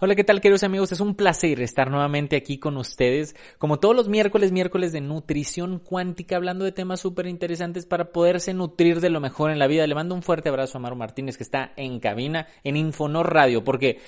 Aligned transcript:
Hola, 0.00 0.14
¿qué 0.14 0.22
tal 0.22 0.40
queridos 0.40 0.62
amigos? 0.62 0.92
Es 0.92 1.00
un 1.00 1.16
placer 1.16 1.60
estar 1.60 1.90
nuevamente 1.90 2.36
aquí 2.36 2.58
con 2.58 2.76
ustedes, 2.76 3.34
como 3.58 3.80
todos 3.80 3.96
los 3.96 4.08
miércoles, 4.08 4.52
miércoles 4.52 4.92
de 4.92 5.00
nutrición 5.00 5.80
cuántica, 5.80 6.36
hablando 6.36 6.64
de 6.64 6.70
temas 6.70 7.00
súper 7.00 7.26
interesantes 7.26 7.84
para 7.84 8.12
poderse 8.12 8.54
nutrir 8.54 9.00
de 9.00 9.10
lo 9.10 9.18
mejor 9.18 9.50
en 9.50 9.58
la 9.58 9.66
vida. 9.66 9.88
Le 9.88 9.96
mando 9.96 10.14
un 10.14 10.22
fuerte 10.22 10.50
abrazo 10.50 10.78
a 10.78 10.80
Maru 10.80 10.94
Martínez 10.94 11.36
que 11.36 11.42
está 11.42 11.72
en 11.74 11.98
cabina 11.98 12.46
en 12.62 12.76
Infonor 12.76 13.34
Radio, 13.34 13.64
porque 13.64 13.98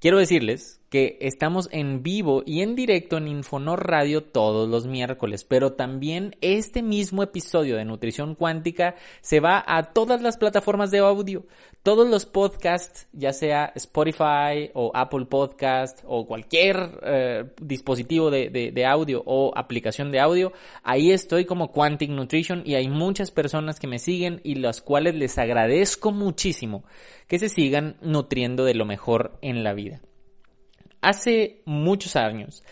quiero 0.00 0.18
decirles 0.18 0.82
que 0.90 1.18
estamos 1.20 1.68
en 1.70 2.02
vivo 2.02 2.42
y 2.46 2.62
en 2.62 2.74
directo 2.74 3.18
en 3.18 3.28
Infonor 3.28 3.86
Radio 3.86 4.22
todos 4.22 4.68
los 4.68 4.86
miércoles, 4.86 5.44
pero 5.44 5.74
también 5.74 6.34
este 6.40 6.82
mismo 6.82 7.22
episodio 7.22 7.76
de 7.76 7.84
Nutrición 7.84 8.34
Cuántica 8.34 8.94
se 9.20 9.40
va 9.40 9.62
a 9.66 9.92
todas 9.92 10.22
las 10.22 10.38
plataformas 10.38 10.90
de 10.90 10.98
audio, 10.98 11.44
todos 11.82 12.08
los 12.08 12.24
podcasts, 12.24 13.06
ya 13.12 13.32
sea 13.32 13.72
Spotify 13.74 14.70
o 14.72 14.90
Apple 14.94 15.26
Podcast 15.26 16.00
o 16.06 16.26
cualquier 16.26 17.00
eh, 17.02 17.44
dispositivo 17.60 18.30
de, 18.30 18.48
de 18.50 18.86
audio 18.86 19.22
o 19.26 19.52
aplicación 19.54 20.10
de 20.10 20.20
audio, 20.20 20.52
ahí 20.82 21.12
estoy 21.12 21.44
como 21.44 21.70
Quantic 21.70 22.10
Nutrition 22.10 22.62
y 22.64 22.76
hay 22.76 22.88
muchas 22.88 23.30
personas 23.30 23.78
que 23.78 23.86
me 23.86 23.98
siguen 23.98 24.40
y 24.42 24.54
las 24.54 24.80
cuales 24.80 25.14
les 25.14 25.36
agradezco 25.38 26.12
muchísimo 26.12 26.84
que 27.26 27.38
se 27.38 27.50
sigan 27.50 27.96
nutriendo 28.00 28.64
de 28.64 28.74
lo 28.74 28.86
mejor 28.86 29.38
en 29.42 29.62
la 29.62 29.74
vida. 29.74 30.00
Hace 31.00 31.62
muchos 31.64 32.16
años, 32.16 32.62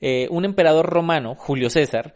eh, 0.00 0.28
un 0.30 0.44
emperador 0.44 0.86
romano, 0.86 1.34
Julio 1.34 1.70
César, 1.70 2.14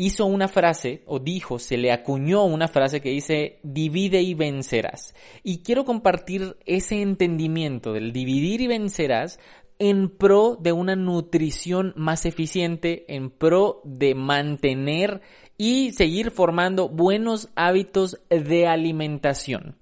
hizo 0.00 0.24
una 0.24 0.48
frase, 0.48 1.02
o 1.06 1.18
dijo, 1.18 1.58
se 1.58 1.76
le 1.76 1.92
acuñó 1.92 2.44
una 2.44 2.68
frase 2.68 3.02
que 3.02 3.10
dice, 3.10 3.58
divide 3.62 4.22
y 4.22 4.32
vencerás. 4.32 5.14
Y 5.42 5.58
quiero 5.58 5.84
compartir 5.84 6.56
ese 6.64 7.02
entendimiento 7.02 7.92
del 7.92 8.12
dividir 8.12 8.62
y 8.62 8.66
vencerás 8.66 9.38
en 9.80 10.10
pro 10.10 10.58
de 10.60 10.72
una 10.72 10.94
nutrición 10.94 11.94
más 11.96 12.26
eficiente, 12.26 13.06
en 13.08 13.30
pro 13.30 13.80
de 13.84 14.14
mantener 14.14 15.22
y 15.56 15.92
seguir 15.92 16.30
formando 16.30 16.88
buenos 16.90 17.48
hábitos 17.54 18.20
de 18.28 18.66
alimentación. 18.66 19.76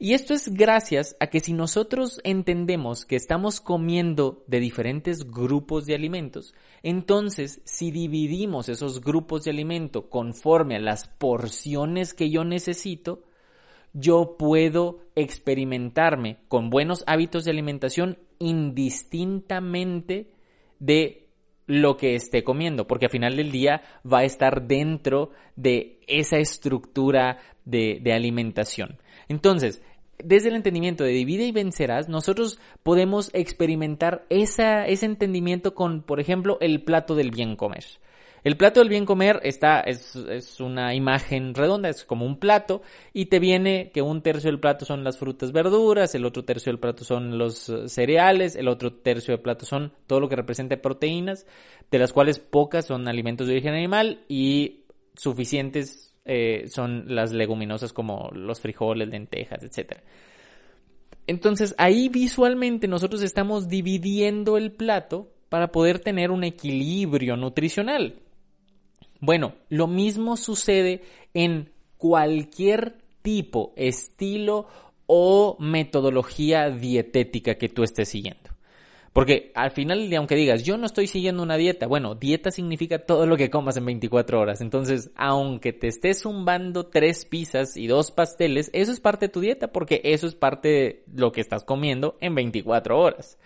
Y 0.00 0.14
esto 0.14 0.34
es 0.34 0.52
gracias 0.52 1.16
a 1.20 1.28
que 1.28 1.38
si 1.38 1.52
nosotros 1.52 2.20
entendemos 2.24 3.06
que 3.06 3.14
estamos 3.14 3.60
comiendo 3.60 4.42
de 4.48 4.58
diferentes 4.58 5.30
grupos 5.30 5.86
de 5.86 5.94
alimentos, 5.94 6.52
entonces 6.82 7.60
si 7.64 7.92
dividimos 7.92 8.68
esos 8.68 9.00
grupos 9.00 9.44
de 9.44 9.52
alimento 9.52 10.10
conforme 10.10 10.76
a 10.76 10.80
las 10.80 11.06
porciones 11.06 12.12
que 12.12 12.28
yo 12.28 12.44
necesito, 12.44 13.22
yo 13.94 14.36
puedo 14.36 14.98
experimentarme 15.14 16.38
con 16.48 16.68
buenos 16.68 17.04
hábitos 17.06 17.44
de 17.44 17.52
alimentación 17.52 18.18
indistintamente 18.38 20.28
de 20.80 21.28
lo 21.66 21.96
que 21.96 22.14
esté 22.14 22.44
comiendo, 22.44 22.86
porque 22.86 23.06
al 23.06 23.12
final 23.12 23.36
del 23.36 23.50
día 23.50 23.82
va 24.10 24.18
a 24.18 24.24
estar 24.24 24.66
dentro 24.66 25.30
de 25.56 26.00
esa 26.06 26.36
estructura 26.36 27.38
de, 27.64 28.02
alimentación. 28.12 28.98
Entonces, 29.28 29.80
desde 30.22 30.48
el 30.48 30.56
entendimiento 30.56 31.04
de 31.04 31.12
divide 31.12 31.46
y 31.46 31.52
vencerás, 31.52 32.08
nosotros 32.08 32.58
podemos 32.82 33.30
experimentar 33.32 34.26
ese 34.28 34.84
entendimiento 35.06 35.74
con, 35.74 36.02
por 36.02 36.20
ejemplo, 36.20 36.58
el 36.60 36.82
plato 36.82 37.14
del 37.14 37.30
bien 37.30 37.56
comer. 37.56 37.84
El 38.44 38.58
plato 38.58 38.80
del 38.80 38.90
bien 38.90 39.06
comer 39.06 39.40
está, 39.42 39.80
es, 39.80 40.14
es, 40.14 40.60
una 40.60 40.94
imagen 40.94 41.54
redonda, 41.54 41.88
es 41.88 42.04
como 42.04 42.26
un 42.26 42.38
plato, 42.38 42.82
y 43.14 43.26
te 43.26 43.38
viene 43.38 43.90
que 43.90 44.02
un 44.02 44.20
tercio 44.20 44.50
del 44.50 44.60
plato 44.60 44.84
son 44.84 45.02
las 45.02 45.18
frutas, 45.18 45.50
verduras, 45.50 46.14
el 46.14 46.26
otro 46.26 46.44
tercio 46.44 46.70
del 46.70 46.78
plato 46.78 47.04
son 47.04 47.38
los 47.38 47.70
eh, 47.70 47.88
cereales, 47.88 48.54
el 48.54 48.68
otro 48.68 48.92
tercio 48.92 49.32
del 49.32 49.40
plato 49.40 49.64
son 49.64 49.94
todo 50.06 50.20
lo 50.20 50.28
que 50.28 50.36
representa 50.36 50.76
proteínas, 50.76 51.46
de 51.90 51.98
las 51.98 52.12
cuales 52.12 52.38
pocas 52.38 52.86
son 52.86 53.08
alimentos 53.08 53.46
de 53.46 53.54
origen 53.54 53.72
animal 53.72 54.24
y 54.28 54.84
suficientes 55.16 56.14
eh, 56.26 56.64
son 56.68 57.14
las 57.14 57.32
leguminosas 57.32 57.94
como 57.94 58.30
los 58.32 58.60
frijoles, 58.60 59.08
lentejas, 59.08 59.62
etc. 59.62 60.00
Entonces 61.26 61.74
ahí 61.78 62.10
visualmente 62.10 62.88
nosotros 62.88 63.22
estamos 63.22 63.68
dividiendo 63.68 64.58
el 64.58 64.72
plato 64.72 65.30
para 65.48 65.72
poder 65.72 65.98
tener 65.98 66.30
un 66.30 66.44
equilibrio 66.44 67.36
nutricional. 67.36 68.20
Bueno, 69.24 69.54
lo 69.70 69.86
mismo 69.86 70.36
sucede 70.36 71.02
en 71.32 71.72
cualquier 71.96 72.98
tipo, 73.22 73.72
estilo 73.74 74.66
o 75.06 75.56
metodología 75.58 76.68
dietética 76.68 77.54
que 77.54 77.70
tú 77.70 77.84
estés 77.84 78.10
siguiendo. 78.10 78.50
Porque 79.14 79.52
al 79.54 79.70
final, 79.70 80.12
aunque 80.16 80.34
digas, 80.34 80.64
yo 80.64 80.76
no 80.76 80.86
estoy 80.86 81.06
siguiendo 81.06 81.40
una 81.40 81.56
dieta, 81.56 81.86
bueno, 81.86 82.16
dieta 82.16 82.50
significa 82.50 82.98
todo 82.98 83.26
lo 83.26 83.36
que 83.36 83.48
comas 83.48 83.76
en 83.76 83.86
24 83.86 84.40
horas. 84.40 84.60
Entonces, 84.60 85.12
aunque 85.14 85.72
te 85.72 85.86
estés 85.86 86.22
zumbando 86.22 86.86
tres 86.86 87.24
pizzas 87.24 87.76
y 87.76 87.86
dos 87.86 88.10
pasteles, 88.10 88.70
eso 88.72 88.90
es 88.90 88.98
parte 88.98 89.26
de 89.26 89.32
tu 89.32 89.38
dieta 89.38 89.68
porque 89.68 90.00
eso 90.02 90.26
es 90.26 90.34
parte 90.34 90.68
de 90.68 91.04
lo 91.14 91.30
que 91.30 91.40
estás 91.40 91.62
comiendo 91.62 92.18
en 92.20 92.34
24 92.34 92.98
horas. 92.98 93.38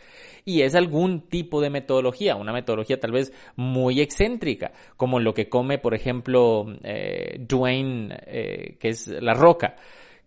Y 0.47 0.62
es 0.62 0.75
algún 0.75 1.29
tipo 1.29 1.61
de 1.61 1.69
metodología, 1.69 2.35
una 2.37 2.55
metodología 2.55 2.99
tal 2.99 3.12
vez 3.12 3.35
muy 3.55 4.00
excéntrica, 4.00 4.73
como 4.97 5.21
lo 5.21 5.35
que 5.35 5.50
come, 5.50 5.77
por 5.77 5.95
ejemplo, 5.95 6.65
eh, 6.83 7.45
Dwayne, 7.47 8.19
eh, 8.27 8.79
que 8.81 8.89
es 8.89 9.06
La 9.06 9.35
Roca 9.35 9.77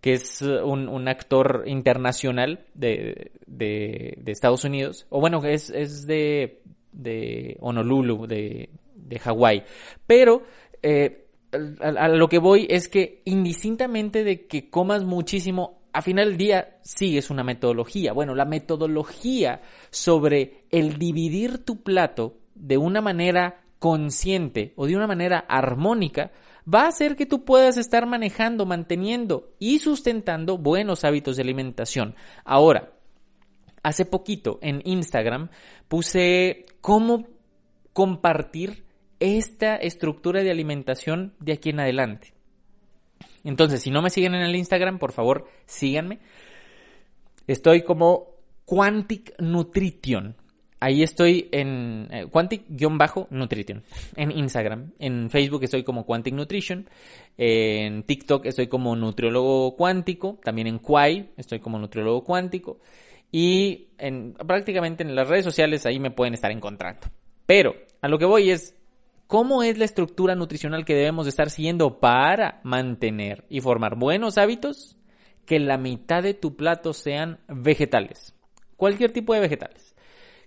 que 0.01 0.13
es 0.13 0.41
uh, 0.41 0.66
un, 0.66 0.89
un 0.89 1.07
actor 1.07 1.63
internacional 1.67 2.66
de, 2.73 3.31
de, 3.45 4.17
de, 4.17 4.31
Estados 4.31 4.63
Unidos, 4.63 5.06
o 5.09 5.19
bueno, 5.22 5.45
es, 5.45 5.69
es 5.69 6.07
de, 6.07 6.62
de 6.91 7.57
Honolulu, 7.62 8.25
de, 8.25 8.69
de 8.95 9.19
Hawái. 9.19 9.63
Pero 10.07 10.41
eh, 10.81 11.28
a, 11.81 11.88
a, 11.88 12.07
lo 12.09 12.28
que 12.28 12.40
voy 12.40 12.67
es 12.69 12.90
que 12.90 13.22
indistintamente 13.25 14.23
de 14.23 14.47
que 14.47 14.69
comas 14.69 15.03
muchísimo, 15.03 15.81
a 15.94 16.01
final 16.01 16.29
del 16.29 16.38
día 16.38 16.78
sí 16.81 17.17
es 17.17 17.29
una 17.29 17.44
metodología. 17.44 18.11
Bueno, 18.11 18.34
la 18.34 18.45
metodología 18.45 19.61
sobre 19.91 20.66
el 20.72 20.97
dividir 20.97 21.59
tu 21.59 21.84
plato 21.84 22.38
de 22.56 22.78
una 22.78 23.01
manera 23.01 23.61
consciente 23.78 24.73
o 24.75 24.88
de 24.88 24.95
una 24.95 25.07
manera 25.07 25.45
armónica 25.47 26.31
va 26.72 26.83
a 26.83 26.88
hacer 26.88 27.16
que 27.16 27.25
tú 27.25 27.45
puedas 27.45 27.77
estar 27.77 28.05
manejando, 28.05 28.66
manteniendo 28.66 29.53
y 29.59 29.79
sustentando 29.79 30.57
buenos 30.57 31.03
hábitos 31.03 31.35
de 31.35 31.44
alimentación. 31.44 32.16
Ahora, 32.44 32.94
hace 33.83 34.05
poquito 34.05 34.59
en 34.61 34.81
Instagram 34.85 35.49
puse 35.88 36.66
cómo 36.81 37.27
compartir 37.94 38.85
esta 39.19 39.75
estructura 39.75 40.41
de 40.41 40.51
alimentación 40.51 41.33
de 41.39 41.53
aquí 41.53 41.69
en 41.69 41.79
adelante. 41.79 42.33
Entonces, 43.43 43.81
si 43.81 43.91
no 43.91 44.01
me 44.01 44.09
siguen 44.09 44.35
en 44.35 44.41
el 44.41 44.55
Instagram, 44.55 44.99
por 44.99 45.11
favor, 45.11 45.47
síganme. 45.66 46.19
Estoy 47.47 47.83
como 47.83 48.35
Quantic 48.66 49.33
Nutrition. 49.39 50.35
Ahí 50.83 51.03
estoy 51.03 51.47
en 51.51 52.07
eh, 52.09 52.25
Quantic-Nutrition, 52.25 53.83
en 54.16 54.31
Instagram. 54.31 54.93
En 54.97 55.29
Facebook 55.29 55.63
estoy 55.63 55.83
como 55.83 56.07
Quantic 56.07 56.33
Nutrition. 56.33 56.89
En 57.37 58.01
TikTok 58.01 58.47
estoy 58.47 58.66
como 58.66 58.95
Nutriólogo 58.95 59.75
Cuántico. 59.75 60.39
También 60.43 60.66
en 60.66 60.79
Quai 60.79 61.33
estoy 61.37 61.59
como 61.59 61.78
Nutriólogo 61.78 62.23
Cuántico. 62.23 62.79
Y 63.31 63.89
en, 63.99 64.33
prácticamente 64.33 65.03
en 65.03 65.13
las 65.13 65.28
redes 65.28 65.45
sociales 65.45 65.85
ahí 65.85 65.99
me 65.99 66.09
pueden 66.09 66.33
estar 66.33 66.49
encontrando. 66.49 67.01
Pero 67.45 67.75
a 68.01 68.07
lo 68.07 68.17
que 68.17 68.25
voy 68.25 68.49
es, 68.49 68.75
¿cómo 69.27 69.61
es 69.61 69.77
la 69.77 69.85
estructura 69.85 70.34
nutricional 70.34 70.84
que 70.84 70.95
debemos 70.95 71.27
estar 71.27 71.51
siguiendo 71.51 71.99
para 71.99 72.59
mantener 72.63 73.45
y 73.49 73.61
formar 73.61 73.99
buenos 73.99 74.39
hábitos? 74.39 74.97
Que 75.45 75.59
la 75.59 75.77
mitad 75.77 76.23
de 76.23 76.34
tu 76.34 76.55
plato 76.55 76.93
sean 76.93 77.39
vegetales. 77.47 78.34
Cualquier 78.77 79.11
tipo 79.11 79.35
de 79.35 79.41
vegetales 79.41 79.91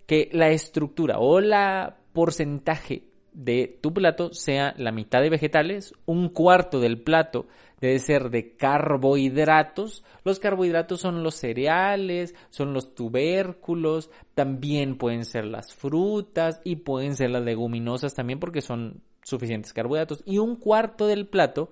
que 0.07 0.29
la 0.33 0.51
estructura 0.51 1.19
o 1.19 1.41
la 1.41 1.97
porcentaje 2.13 3.05
de 3.33 3.79
tu 3.81 3.93
plato 3.93 4.33
sea 4.33 4.75
la 4.79 4.93
mitad 4.93 5.21
de 5.21 5.31
vegetales, 5.31 5.93
un 6.07 6.29
cuarto 6.29 6.81
del 6.81 7.03
plato 7.03 7.47
debe 7.81 7.99
ser 7.99 8.31
de 8.31 8.57
carbohidratos. 8.57 10.05
Los 10.25 10.39
carbohidratos 10.39 11.01
son 11.01 11.23
los 11.23 11.35
cereales, 11.35 12.35
son 12.51 12.73
los 12.73 12.95
tubérculos, 12.95 14.11
también 14.35 14.97
pueden 14.97 15.25
ser 15.25 15.45
las 15.45 15.75
frutas 15.75 16.61
y 16.65 16.77
pueden 16.77 17.17
ser 17.17 17.31
las 17.31 17.43
leguminosas 17.43 18.15
también 18.15 18.39
porque 18.39 18.63
son 18.63 19.03
suficientes 19.23 19.73
carbohidratos. 19.73 20.23
Y 20.25 20.39
un 20.39 20.57
cuarto 20.57 21.07
del 21.07 21.27
plato, 21.27 21.71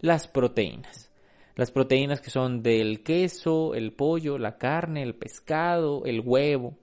las 0.00 0.28
proteínas. 0.28 1.10
Las 1.56 1.70
proteínas 1.70 2.20
que 2.20 2.30
son 2.30 2.62
del 2.62 3.02
queso, 3.04 3.74
el 3.74 3.92
pollo, 3.92 4.38
la 4.38 4.58
carne, 4.58 5.02
el 5.02 5.14
pescado, 5.14 6.04
el 6.04 6.20
huevo. 6.20 6.76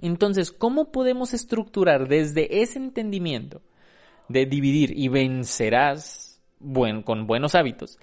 Entonces, 0.00 0.52
¿cómo 0.52 0.92
podemos 0.92 1.34
estructurar 1.34 2.08
desde 2.08 2.62
ese 2.62 2.78
entendimiento 2.78 3.62
de 4.28 4.46
dividir 4.46 4.92
y 4.96 5.08
vencerás 5.08 6.40
con 7.04 7.26
buenos 7.26 7.54
hábitos 7.54 7.98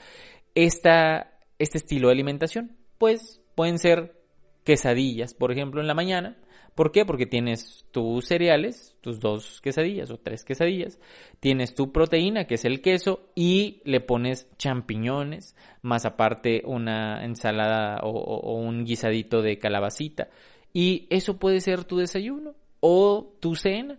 este 0.53 1.27
estilo 1.57 2.07
de 2.07 2.13
alimentación? 2.13 2.75
Pues 2.97 3.41
pueden 3.55 3.79
ser 3.79 4.21
quesadillas, 4.63 5.33
por 5.33 5.51
ejemplo, 5.51 5.81
en 5.81 5.87
la 5.87 5.93
mañana. 5.93 6.37
¿Por 6.73 6.91
qué? 6.91 7.05
Porque 7.05 7.25
tienes 7.25 7.85
tus 7.91 8.25
cereales, 8.25 8.97
tus 8.99 9.21
dos 9.21 9.61
quesadillas 9.61 10.11
o 10.11 10.17
tres 10.17 10.43
quesadillas, 10.43 10.99
tienes 11.39 11.73
tu 11.73 11.93
proteína, 11.93 12.47
que 12.47 12.55
es 12.55 12.65
el 12.65 12.81
queso, 12.81 13.29
y 13.33 13.81
le 13.85 14.01
pones 14.01 14.49
champiñones, 14.57 15.55
más 15.81 16.03
aparte 16.03 16.63
una 16.65 17.23
ensalada 17.23 18.01
o 18.03 18.57
un 18.57 18.83
guisadito 18.83 19.41
de 19.41 19.57
calabacita. 19.57 20.27
Y 20.75 21.07
eso 21.09 21.37
puede 21.37 21.61
ser 21.61 21.85
tu 21.85 21.95
desayuno 21.95 22.53
o 22.81 23.33
tu 23.39 23.55
cena. 23.55 23.97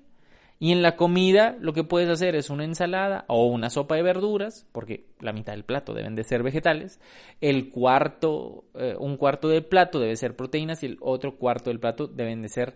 Y 0.58 0.72
en 0.72 0.82
la 0.82 0.94
comida 0.94 1.56
lo 1.58 1.72
que 1.72 1.84
puedes 1.84 2.10
hacer 2.10 2.36
es 2.36 2.50
una 2.50 2.64
ensalada 2.64 3.24
o 3.28 3.46
una 3.46 3.70
sopa 3.70 3.96
de 3.96 4.02
verduras, 4.02 4.66
porque 4.72 5.06
la 5.20 5.32
mitad 5.32 5.54
del 5.54 5.64
plato 5.64 5.94
deben 5.94 6.14
de 6.14 6.24
ser 6.24 6.42
vegetales. 6.42 7.00
El 7.40 7.70
cuarto, 7.70 8.64
eh, 8.74 8.94
un 8.98 9.16
cuarto 9.16 9.48
del 9.48 9.64
plato 9.64 10.00
debe 10.00 10.16
ser 10.16 10.36
proteínas 10.36 10.82
y 10.82 10.86
el 10.86 10.98
otro 11.00 11.38
cuarto 11.38 11.70
del 11.70 11.80
plato 11.80 12.08
deben 12.08 12.42
de 12.42 12.50
ser 12.50 12.74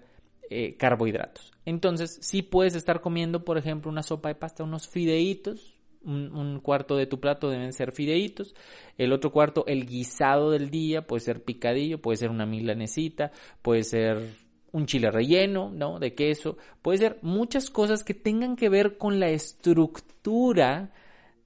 eh, 0.48 0.78
carbohidratos. 0.78 1.52
Entonces, 1.66 2.20
si 2.22 2.40
puedes 2.40 2.76
estar 2.76 3.02
comiendo, 3.02 3.44
por 3.44 3.58
ejemplo, 3.58 3.90
una 3.90 4.02
sopa 4.02 4.30
de 4.30 4.34
pasta, 4.34 4.64
unos 4.64 4.88
fideitos, 4.88 5.78
un, 6.02 6.60
cuarto 6.60 6.96
de 6.96 7.06
tu 7.06 7.20
plato 7.20 7.50
deben 7.50 7.72
ser 7.72 7.92
fideitos, 7.92 8.54
el 8.98 9.12
otro 9.12 9.32
cuarto, 9.32 9.64
el 9.66 9.86
guisado 9.86 10.50
del 10.50 10.70
día, 10.70 11.06
puede 11.06 11.20
ser 11.20 11.42
picadillo, 11.42 12.00
puede 12.00 12.16
ser 12.16 12.30
una 12.30 12.46
milanesita, 12.46 13.32
puede 13.62 13.84
ser 13.84 14.18
un 14.72 14.86
chile 14.86 15.10
relleno, 15.10 15.70
¿no? 15.70 15.98
De 15.98 16.14
queso, 16.14 16.56
puede 16.82 16.98
ser 16.98 17.18
muchas 17.22 17.70
cosas 17.70 18.04
que 18.04 18.14
tengan 18.14 18.56
que 18.56 18.68
ver 18.68 18.98
con 18.98 19.20
la 19.20 19.30
estructura 19.30 20.92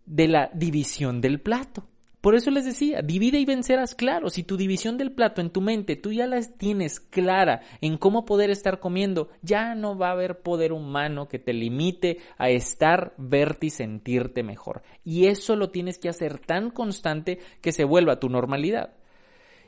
de 0.06 0.28
la 0.28 0.50
división 0.52 1.20
del 1.20 1.40
plato. 1.40 1.86
Por 2.24 2.34
eso 2.34 2.50
les 2.50 2.64
decía, 2.64 3.02
divide 3.02 3.38
y 3.38 3.44
vencerás, 3.44 3.94
claro, 3.94 4.30
si 4.30 4.44
tu 4.44 4.56
división 4.56 4.96
del 4.96 5.12
plato 5.12 5.42
en 5.42 5.50
tu 5.50 5.60
mente 5.60 5.94
tú 5.94 6.10
ya 6.10 6.26
la 6.26 6.40
tienes 6.40 6.98
clara 6.98 7.60
en 7.82 7.98
cómo 7.98 8.24
poder 8.24 8.48
estar 8.48 8.80
comiendo, 8.80 9.28
ya 9.42 9.74
no 9.74 9.98
va 9.98 10.08
a 10.08 10.12
haber 10.12 10.40
poder 10.40 10.72
humano 10.72 11.28
que 11.28 11.38
te 11.38 11.52
limite 11.52 12.20
a 12.38 12.48
estar, 12.48 13.12
verte 13.18 13.66
y 13.66 13.70
sentirte 13.70 14.42
mejor. 14.42 14.80
Y 15.04 15.26
eso 15.26 15.54
lo 15.54 15.68
tienes 15.68 15.98
que 15.98 16.08
hacer 16.08 16.38
tan 16.38 16.70
constante 16.70 17.40
que 17.60 17.72
se 17.72 17.84
vuelva 17.84 18.20
tu 18.20 18.30
normalidad. 18.30 18.94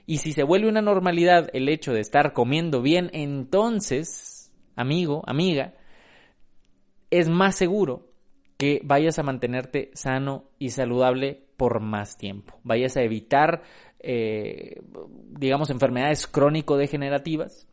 Y 0.07 0.17
si 0.17 0.33
se 0.33 0.43
vuelve 0.43 0.71
una 0.71 0.81
normalidad 0.81 1.51
el 1.53 1.69
hecho 1.69 1.93
de 1.93 2.01
estar 2.01 2.33
comiendo 2.33 2.81
bien, 2.81 3.11
entonces, 3.13 4.51
amigo, 4.77 5.23
amiga, 5.27 5.75
es 7.11 7.29
más 7.29 7.55
seguro 7.55 8.09
que 8.57 8.81
vayas 8.83 9.19
a 9.19 9.23
mantenerte 9.23 9.91
sano 9.93 10.49
y 10.59 10.71
saludable 10.71 11.46
por 11.57 11.81
más 11.81 12.17
tiempo. 12.17 12.59
Vayas 12.63 12.97
a 12.97 13.03
evitar, 13.03 13.63
eh, 14.01 14.83
digamos, 15.31 15.71
enfermedades 15.71 16.27
crónico-degenerativas 16.27 17.67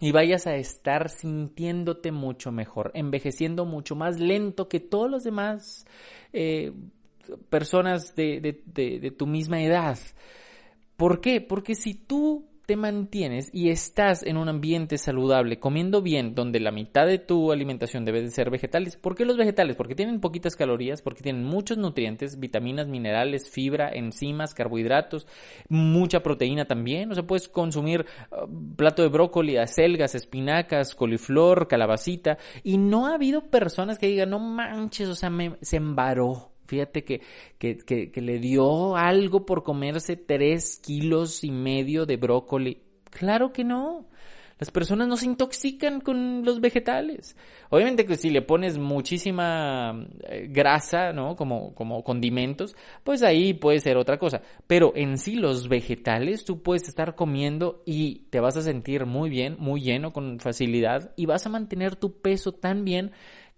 y 0.00 0.12
vayas 0.12 0.46
a 0.46 0.56
estar 0.56 1.10
sintiéndote 1.10 2.12
mucho 2.12 2.52
mejor, 2.52 2.90
envejeciendo 2.94 3.64
mucho 3.64 3.96
más 3.96 4.18
lento 4.18 4.68
que 4.68 4.80
todos 4.80 5.10
los 5.10 5.24
demás 5.24 5.86
eh, 6.32 6.72
personas 7.48 8.14
de 8.14 9.14
tu 9.16 9.26
misma 9.26 9.62
edad. 9.62 9.98
¿Por 10.96 11.20
qué? 11.20 11.40
Porque 11.40 11.74
si 11.74 11.94
tú 11.94 12.49
te 12.70 12.76
mantienes 12.76 13.50
y 13.52 13.70
estás 13.70 14.22
en 14.22 14.36
un 14.36 14.48
ambiente 14.48 14.96
saludable, 14.96 15.58
comiendo 15.58 16.02
bien, 16.02 16.36
donde 16.36 16.60
la 16.60 16.70
mitad 16.70 17.04
de 17.04 17.18
tu 17.18 17.50
alimentación 17.50 18.04
debe 18.04 18.22
de 18.22 18.30
ser 18.30 18.48
vegetales. 18.48 18.96
¿Por 18.96 19.16
qué 19.16 19.24
los 19.24 19.36
vegetales? 19.36 19.74
Porque 19.74 19.96
tienen 19.96 20.20
poquitas 20.20 20.54
calorías, 20.54 21.02
porque 21.02 21.24
tienen 21.24 21.42
muchos 21.42 21.78
nutrientes, 21.78 22.38
vitaminas, 22.38 22.86
minerales, 22.86 23.50
fibra, 23.50 23.90
enzimas, 23.92 24.54
carbohidratos, 24.54 25.26
mucha 25.68 26.22
proteína 26.22 26.64
también. 26.64 27.10
O 27.10 27.14
sea, 27.16 27.26
puedes 27.26 27.48
consumir 27.48 28.06
uh, 28.30 28.76
plato 28.76 29.02
de 29.02 29.08
brócoli, 29.08 29.56
acelgas, 29.56 30.14
espinacas, 30.14 30.94
coliflor, 30.94 31.66
calabacita. 31.66 32.38
Y 32.62 32.78
no 32.78 33.08
ha 33.08 33.14
habido 33.14 33.50
personas 33.50 33.98
que 33.98 34.06
digan, 34.06 34.30
no 34.30 34.38
manches, 34.38 35.08
o 35.08 35.16
sea, 35.16 35.28
me, 35.28 35.56
se 35.60 35.78
embaró 35.78 36.52
Fíjate 36.70 37.02
que, 37.02 37.20
que, 37.58 38.20
le 38.20 38.38
dio 38.38 38.94
algo 38.94 39.44
por 39.44 39.64
comerse 39.64 40.14
tres 40.14 40.78
kilos 40.78 41.42
y 41.42 41.50
medio 41.50 42.06
de 42.06 42.16
brócoli. 42.16 42.78
Claro 43.10 43.52
que 43.52 43.64
no. 43.64 44.06
Las 44.60 44.70
personas 44.70 45.08
no 45.08 45.16
se 45.16 45.26
intoxican 45.26 46.00
con 46.00 46.44
los 46.44 46.60
vegetales. 46.60 47.34
Obviamente 47.70 48.04
que 48.04 48.14
si 48.14 48.30
le 48.30 48.42
pones 48.42 48.78
muchísima 48.78 50.06
eh, 50.28 50.46
grasa, 50.48 51.12
¿no? 51.12 51.34
Como, 51.34 51.74
como 51.74 52.04
condimentos, 52.04 52.76
pues 53.02 53.24
ahí 53.24 53.52
puede 53.52 53.80
ser 53.80 53.96
otra 53.96 54.18
cosa. 54.18 54.42
Pero 54.68 54.92
en 54.94 55.18
sí 55.18 55.34
los 55.34 55.68
vegetales 55.68 56.44
tú 56.44 56.62
puedes 56.62 56.86
estar 56.88 57.16
comiendo 57.16 57.82
y 57.84 58.26
te 58.30 58.38
vas 58.38 58.56
a 58.56 58.62
sentir 58.62 59.06
muy 59.06 59.28
bien, 59.28 59.56
muy 59.58 59.80
lleno, 59.80 60.12
con 60.12 60.38
facilidad 60.38 61.10
y 61.16 61.26
vas 61.26 61.44
a 61.46 61.50
mantener 61.50 61.96
tu 61.96 62.20
peso 62.20 62.52
tan 62.52 62.84
bien 62.84 63.10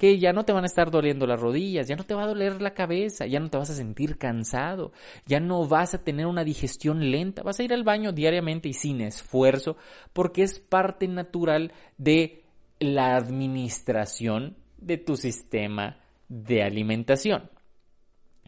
que 0.02 0.18
ya 0.18 0.32
no 0.32 0.44
te 0.44 0.52
van 0.52 0.64
a 0.64 0.66
estar 0.66 0.90
doliendo 0.90 1.28
las 1.28 1.40
rodillas, 1.40 1.86
ya 1.86 1.94
no 1.94 2.02
te 2.02 2.14
va 2.14 2.24
a 2.24 2.26
doler 2.26 2.60
la 2.60 2.74
cabeza, 2.74 3.24
ya 3.24 3.38
no 3.38 3.50
te 3.50 3.56
vas 3.56 3.70
a 3.70 3.74
sentir 3.74 4.18
cansado, 4.18 4.90
ya 5.26 5.38
no 5.38 5.68
vas 5.68 5.94
a 5.94 6.02
tener 6.02 6.26
una 6.26 6.42
digestión 6.42 7.12
lenta, 7.12 7.44
vas 7.44 7.60
a 7.60 7.62
ir 7.62 7.72
al 7.72 7.84
baño 7.84 8.10
diariamente 8.10 8.68
y 8.68 8.72
sin 8.72 9.00
esfuerzo, 9.00 9.76
porque 10.12 10.42
es 10.42 10.58
parte 10.58 11.06
natural 11.06 11.70
de 11.98 12.42
la 12.80 13.14
administración 13.14 14.56
de 14.76 14.96
tu 14.96 15.14
sistema 15.14 15.98
de 16.28 16.64
alimentación. 16.64 17.48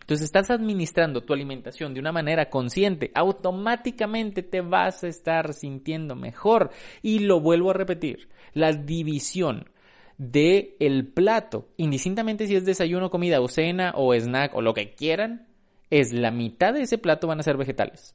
Entonces 0.00 0.24
estás 0.24 0.50
administrando 0.50 1.20
tu 1.20 1.32
alimentación 1.34 1.94
de 1.94 2.00
una 2.00 2.10
manera 2.10 2.50
consciente, 2.50 3.12
automáticamente 3.14 4.42
te 4.42 4.60
vas 4.60 5.04
a 5.04 5.06
estar 5.06 5.54
sintiendo 5.54 6.16
mejor. 6.16 6.70
Y 7.00 7.20
lo 7.20 7.38
vuelvo 7.38 7.70
a 7.70 7.74
repetir, 7.74 8.28
la 8.54 8.72
división 8.72 9.70
de 10.18 10.76
el 10.80 11.06
plato, 11.06 11.68
indistintamente 11.76 12.46
si 12.46 12.56
es 12.56 12.64
desayuno, 12.64 13.10
comida 13.10 13.40
o 13.40 13.48
cena 13.48 13.92
o 13.96 14.14
snack 14.14 14.54
o 14.54 14.62
lo 14.62 14.74
que 14.74 14.94
quieran, 14.94 15.46
es 15.90 16.12
la 16.12 16.30
mitad 16.30 16.74
de 16.74 16.82
ese 16.82 16.98
plato 16.98 17.26
van 17.26 17.40
a 17.40 17.42
ser 17.42 17.56
vegetales. 17.56 18.14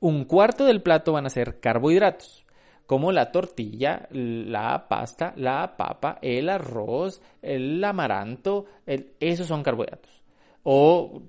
Un 0.00 0.24
cuarto 0.24 0.64
del 0.64 0.82
plato 0.82 1.12
van 1.12 1.26
a 1.26 1.30
ser 1.30 1.60
carbohidratos, 1.60 2.44
como 2.86 3.12
la 3.12 3.32
tortilla, 3.32 4.08
la 4.10 4.88
pasta, 4.88 5.32
la 5.36 5.76
papa, 5.76 6.18
el 6.22 6.48
arroz, 6.48 7.20
el 7.42 7.82
amaranto, 7.82 8.66
esos 8.86 9.46
son 9.46 9.62
carbohidratos. 9.62 10.22
O 10.62 11.22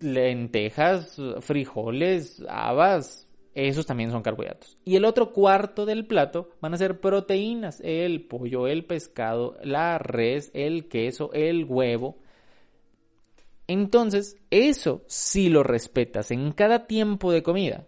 lentejas, 0.00 1.20
frijoles, 1.40 2.44
habas, 2.48 3.28
esos 3.54 3.86
también 3.86 4.10
son 4.10 4.22
carbohidratos. 4.22 4.78
Y 4.84 4.96
el 4.96 5.04
otro 5.04 5.32
cuarto 5.32 5.84
del 5.84 6.06
plato 6.06 6.50
van 6.60 6.74
a 6.74 6.78
ser 6.78 7.00
proteínas. 7.00 7.80
El 7.84 8.24
pollo, 8.26 8.66
el 8.66 8.84
pescado, 8.84 9.56
la 9.62 9.98
res, 9.98 10.50
el 10.54 10.88
queso, 10.88 11.30
el 11.32 11.64
huevo. 11.64 12.16
Entonces, 13.66 14.36
eso 14.50 15.02
si 15.06 15.48
lo 15.48 15.62
respetas 15.62 16.30
en 16.30 16.52
cada 16.52 16.86
tiempo 16.86 17.30
de 17.32 17.42
comida, 17.42 17.86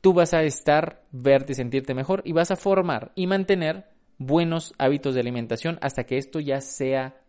tú 0.00 0.12
vas 0.12 0.34
a 0.34 0.42
estar, 0.42 1.04
verte 1.10 1.52
y 1.52 1.56
sentirte 1.56 1.94
mejor 1.94 2.22
y 2.24 2.32
vas 2.32 2.50
a 2.50 2.56
formar 2.56 3.12
y 3.14 3.26
mantener 3.26 3.90
buenos 4.18 4.74
hábitos 4.78 5.14
de 5.14 5.20
alimentación 5.20 5.78
hasta 5.80 6.04
que 6.04 6.18
esto 6.18 6.40
ya 6.40 6.60
sea 6.60 7.20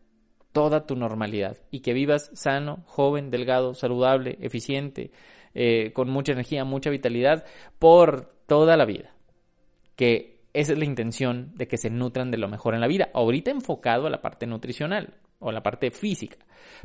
toda 0.52 0.86
tu 0.86 0.96
normalidad 0.96 1.58
y 1.72 1.80
que 1.80 1.94
vivas 1.94 2.30
sano, 2.34 2.84
joven, 2.86 3.32
delgado, 3.32 3.74
saludable, 3.74 4.38
eficiente, 4.42 5.12
eh, 5.54 5.92
con 5.94 6.10
mucha 6.10 6.34
energía, 6.34 6.66
mucha 6.66 6.90
vitalidad 6.90 7.46
por 7.80 8.34
toda 8.48 8.78
la 8.78 8.86
vida. 8.86 9.14
Que 9.96 10.42
esa 10.54 10.74
es 10.74 10.80
la 10.80 10.86
intención 10.86 11.52
de 11.56 11.68
que 11.68 11.78
se 11.78 11.90
nutran 11.90 12.32
de 12.32 12.38
lo 12.38 12.48
mejor 12.48 12.74
en 12.74 12.82
la 12.82 12.88
vida. 12.88 13.10
Ahorita 13.14 13.52
enfocado 13.52 14.08
a 14.08 14.10
la 14.10 14.22
parte 14.22 14.48
nutricional 14.48 15.14
o 15.40 15.52
la 15.52 15.64
parte 15.64 15.92
física. 15.92 16.38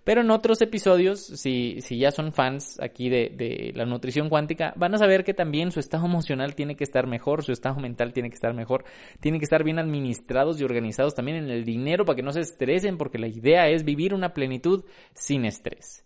Pero 0.03 0.23
en 0.23 0.31
otros 0.31 0.63
episodios, 0.63 1.21
si, 1.21 1.81
si 1.81 1.99
ya 1.99 2.11
son 2.11 2.33
fans 2.33 2.81
aquí 2.81 3.09
de, 3.09 3.31
de, 3.35 3.73
la 3.75 3.85
nutrición 3.85 4.29
cuántica, 4.29 4.73
van 4.77 4.95
a 4.95 4.99
saber 4.99 5.25
que 5.25 5.35
también 5.35 5.71
su 5.71 5.81
estado 5.81 6.07
emocional 6.07 6.55
tiene 6.55 6.75
que 6.75 6.85
estar 6.85 7.07
mejor, 7.07 7.45
su 7.45 7.53
estado 7.53 7.79
mental 7.81 8.13
tiene 8.13 8.31
que 8.31 8.35
estar 8.35 8.55
mejor, 8.55 8.85
tienen 9.21 9.41
que 9.41 9.45
estar 9.45 9.63
bien 9.63 9.79
administrados 9.79 10.61
y 10.61 10.65
organizados 10.65 11.15
también 11.15 11.37
en 11.37 11.51
el 11.51 11.65
dinero 11.65 12.05
para 12.05 12.17
que 12.17 12.23
no 12.23 12.33
se 12.33 12.41
estresen, 12.41 12.97
porque 12.97 13.19
la 13.19 13.29
idea 13.29 13.69
es 13.69 13.85
vivir 13.85 14.15
una 14.15 14.33
plenitud 14.33 14.85
sin 15.13 15.45
estrés. 15.45 16.05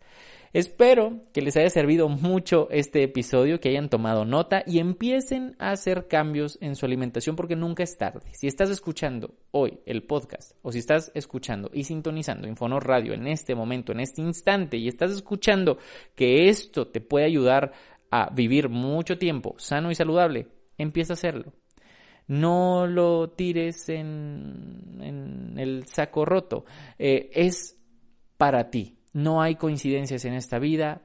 Espero 0.53 1.21
que 1.33 1.43
les 1.43 1.57
haya 1.57 1.71
servido 1.71 2.09
mucho 2.09 2.67
este 2.73 3.05
episodio, 3.05 3.61
que 3.61 3.69
hayan 3.69 3.89
tomado 3.89 4.25
nota 4.25 4.65
y 4.67 4.81
empiecen 4.81 5.55
a 5.61 5.71
hacer 5.71 6.09
cambios 6.09 6.59
en 6.61 6.75
su 6.75 6.87
alimentación 6.87 7.37
porque 7.37 7.55
nunca 7.55 7.85
es 7.85 7.97
tarde. 7.97 8.33
Si 8.33 8.49
estás 8.49 8.69
escuchando 8.69 9.33
hoy 9.53 9.79
el 9.87 10.03
podcast 10.03 10.57
o 10.63 10.73
si 10.73 10.81
estás 10.81 11.13
escuchando 11.15 11.71
y 11.73 11.85
sintonizando 11.85 12.49
Infonor 12.49 12.85
Radio 12.85 13.15
en 13.15 13.29
este 13.29 13.55
momento, 13.55 13.93
en 13.93 14.01
este 14.01 14.23
instante 14.23 14.77
y 14.77 14.89
estás 14.89 15.13
escuchando 15.13 15.79
que 16.17 16.49
esto 16.49 16.89
te 16.89 17.01
puede 17.01 17.27
ayudar 17.27 17.71
a 18.11 18.31
vivir 18.31 18.69
mucho 18.69 19.19
tiempo 19.19 19.55
sano 19.57 19.93
y 19.93 19.95
saludable, 19.95 20.49
empieza 20.79 21.13
a 21.13 21.15
hacerlo. 21.15 21.53
No 22.27 22.89
lo 22.89 23.31
tires 23.31 23.89
en, 23.89 25.55
el 25.57 25.87
saco 25.87 26.25
roto. 26.25 26.65
Eh, 26.99 27.31
es 27.35 27.77
para 28.37 28.69
ti 28.69 29.00
no 29.13 29.43
hay 29.43 29.57
coincidencias 29.57 30.25
en 30.25 30.35
esta 30.35 30.59
vida. 30.59 31.03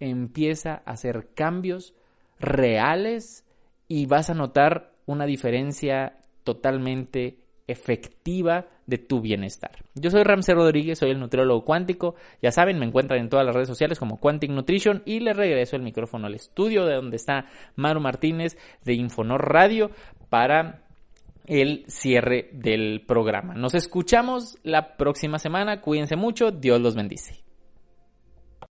Empieza 0.00 0.82
a 0.84 0.92
hacer 0.92 1.30
cambios 1.34 1.94
reales 2.38 3.44
y 3.88 4.06
vas 4.06 4.30
a 4.30 4.34
notar 4.34 4.92
una 5.06 5.26
diferencia 5.26 6.18
totalmente 6.44 7.38
efectiva 7.66 8.66
de 8.86 8.98
tu 8.98 9.20
bienestar. 9.20 9.70
Yo 9.94 10.10
soy 10.10 10.24
Ramsey 10.24 10.54
Rodríguez, 10.54 10.98
soy 10.98 11.10
el 11.10 11.20
nutriólogo 11.20 11.64
cuántico. 11.64 12.14
Ya 12.42 12.50
saben, 12.50 12.78
me 12.78 12.86
encuentran 12.86 13.20
en 13.20 13.28
todas 13.28 13.46
las 13.46 13.54
redes 13.54 13.68
sociales 13.68 13.98
como 13.98 14.18
Quantic 14.18 14.50
Nutrition 14.50 15.02
y 15.04 15.20
le 15.20 15.32
regreso 15.32 15.76
el 15.76 15.82
micrófono 15.82 16.26
al 16.26 16.34
estudio 16.34 16.84
de 16.84 16.96
donde 16.96 17.16
está 17.16 17.46
Maru 17.76 18.00
Martínez 18.00 18.58
de 18.84 18.94
Infonor 18.94 19.52
Radio 19.52 19.90
para 20.28 20.81
el 21.46 21.84
cierre 21.88 22.50
del 22.52 23.04
programa. 23.06 23.54
Nos 23.54 23.74
escuchamos 23.74 24.56
la 24.62 24.96
próxima 24.96 25.38
semana. 25.38 25.80
Cuídense 25.80 26.16
mucho. 26.16 26.50
Dios 26.50 26.80
los 26.80 26.94
bendice. 26.94 27.42